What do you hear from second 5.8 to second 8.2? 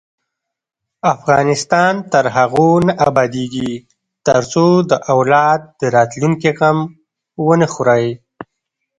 راتلونکي غم ونه خورئ.